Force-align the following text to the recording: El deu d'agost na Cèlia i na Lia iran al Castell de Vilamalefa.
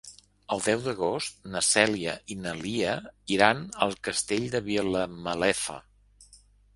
El 0.53 0.61
deu 0.67 0.79
d'agost 0.85 1.35
na 1.55 1.59
Cèlia 1.67 2.15
i 2.35 2.37
na 2.45 2.53
Lia 2.61 2.95
iran 3.35 3.61
al 3.87 3.93
Castell 4.09 4.47
de 4.57 4.63
Vilamalefa. 4.71 5.77